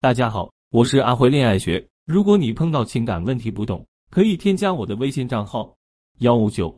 [0.00, 1.84] 大家好，我是阿辉恋爱学。
[2.06, 5.76] 如果你碰到情感问题不懂，可以添加我的微信账号
[6.20, 6.72] 幺五九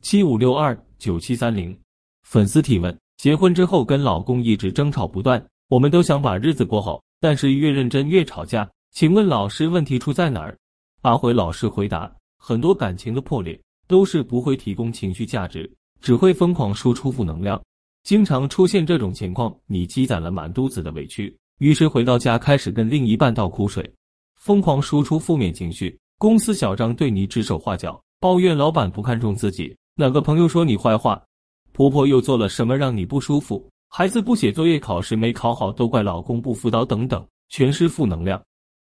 [0.00, 1.78] 七五六二九七三零。
[2.22, 8.66] 粉丝提问：结婚之后跟老公一直争吵不断，我们都想把日子过好，但是越认真越吵架。
[8.92, 10.56] 请问老师，问题出在哪儿？
[11.02, 15.70] 阿辉老师回答：很多感情的破裂都是不会提供情绪价值，
[16.00, 17.62] 只会疯狂输出负能量。
[18.02, 21.36] 经常出现这种情况，你积攒了满肚子的委屈。
[21.62, 23.88] 于是回到家，开始跟另一半倒苦水，
[24.34, 25.96] 疯狂输出负面情绪。
[26.18, 31.22] 公司小张对你指手画脚，抱怨老板不看重自己；哪个朋友说你坏话，
[31.70, 33.64] 婆婆又做了什么让你不舒服？
[33.88, 38.42] 孩子不写作业，考试没考好，都怪老公不辅导，等等，全是负能量。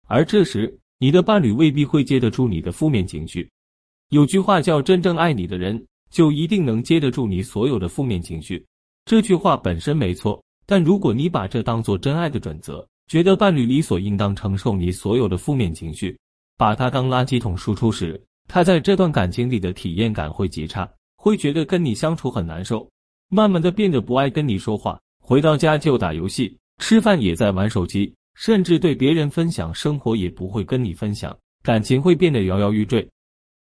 [0.06, 3.50] 而这时，你的伴侣未必会接得住你的负面情绪。
[4.10, 8.64] 有句话叫“真正爱你的人，就一定能接得住你所有的负面情绪”。
[9.04, 10.40] 这句话本身没错。
[10.72, 16.18] 但如果你把这当做真爱的准则，觉得伴侣理所应当承受你所有的负面情绪，
[16.56, 22.88] 把他当垃圾桶输出时，他在这段感情里的体验感会极差，会觉得跟你相处很难受，
[23.28, 33.06] 慢慢的变得不爱跟你说话，回到家就打游戏，吃饭也在玩手机，甚至对别人分享生活也不会跟你分享，感情会变得摇摇欲坠。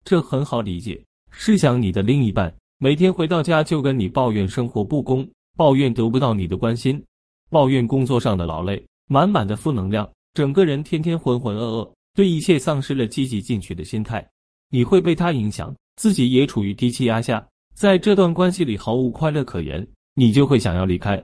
[0.05, 5.29] 这很好理解，试想你的另一半每天回到家就跟你抱怨生活不公。
[5.55, 7.03] 抱怨得不到你的关心，
[7.49, 14.27] 抱怨工作上的劳累，满满的负能量，整个人天天浑浑噩噩，对一切丧失了积极进取的心态。
[14.69, 21.23] 你会被他影响，自己也处于低气压下，在这段关系里毫无快乐可言，你就会想要离开。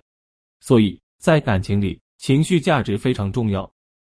[0.59, 3.69] 所以在感情里，情绪价值非常重要。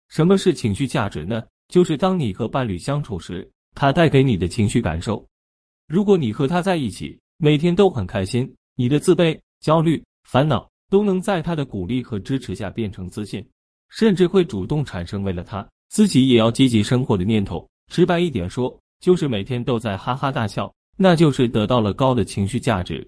[0.07, 1.43] 什么是情绪价值呢？
[1.67, 5.23] 就是当你和伴侣相处时，他带给你的情绪感受。
[5.87, 9.39] 如果你和他在一起，每天都很开心，你的自卑。
[9.61, 13.45] 焦虑、烦恼都能在他的鼓励和支持下变成自信，
[13.89, 17.67] 甚至会主动产生为了他自己也要积极生活的念头。
[17.91, 23.07] 直白一点说，就是每天都在哈哈大笑，那就是得到了高的情绪价值。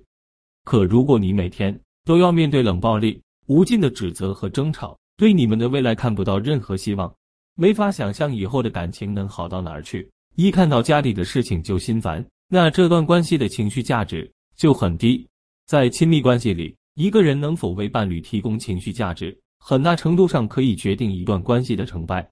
[0.64, 7.14] 可如果你每天都要面对冷暴力、无尽的指责和争吵，对你们的未来看不到任何希望，
[7.56, 10.10] 没法想象以后的感情能好到哪儿去。
[10.36, 15.28] 一看到家里的事情就心烦，那这段关系的情绪价值就很低。
[15.72, 22.30] 在亲密关系里，一个人能否为伴侣提供情绪价值，很大程度上可以决定一段关系的成败。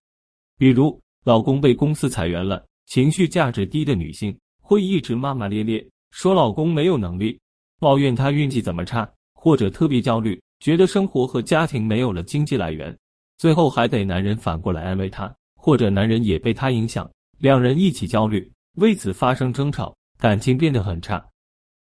[0.57, 7.39] 比如，老公被公司裁员了，情绪价值低的女性会一直骂骂咧咧，说老公没有能力，
[7.79, 12.93] 抱怨他运气怎么差，或者特别焦虑，觉得生活和家庭没有了经济来源，
[13.37, 21.25] 最后还得男人反过来安慰她，或者男人也被她影响，两人一起焦虑，为此发生争吵，感情变得很差。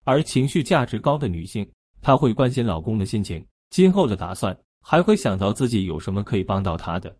[0.04, 1.68] 而情绪价值高的女性，
[2.00, 7.14] 她会关心老公的心情、今后的打算，还会想到自己有什么可以帮到他的。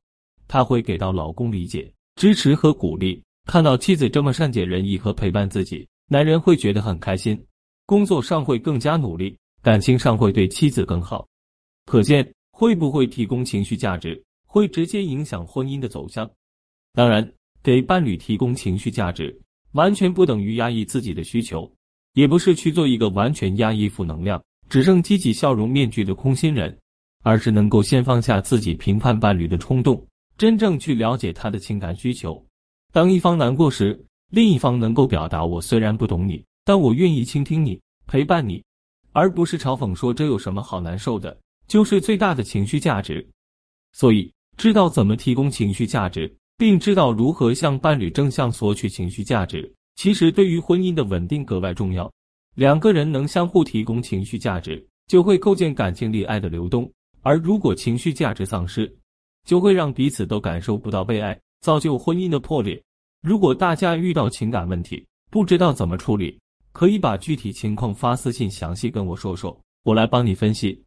[0.49, 3.23] 她会给到老公理解、支持和鼓励。
[3.47, 7.43] 看到妻子这么善解人意和陪伴自己，男人会觉得很开心，
[7.87, 11.27] 工作上会更加努力，感情上会对妻子更好。
[11.87, 16.31] 可见，会不会提供情绪价值，会直接影响婚姻的走向。
[16.93, 19.37] 当然，给伴侣提供情绪价值，
[19.73, 21.71] 完全不等于压抑自己的需求。
[22.15, 26.77] 也不是去做一个完全压抑负能量、只剩积极笑容面具的空心人，
[27.23, 30.05] 而是能够先放下自己评判伴侣的冲动，
[30.37, 32.45] 真正去了解他的情感需求。
[32.93, 38.63] 当一方难过时，另一方能够表达“我虽然不懂你，但我愿意倾听你，陪伴你”，
[39.13, 41.37] 而不是嘲讽说“这有什么好难受的”，
[41.69, 43.25] 就是最大的情绪价值。
[43.93, 49.73] 所以，知道怎么提供情绪价值，并知道如何向伴侣正向索取情绪价值。
[50.01, 52.11] 其实，对于婚姻的稳定格外重要。
[52.55, 56.91] 两个人能相互提供情绪价值，就会构建感情里爱的流动。
[57.21, 58.91] 而如果情绪价值丧失，
[59.47, 62.83] 就会让彼此都感受不到被爱，造就婚姻的破裂。
[63.21, 66.41] 如果大家遇到情感问题，不知道怎么处理，
[66.73, 70.83] 可以把具体情况发私信详细跟我说说，我来帮你分析。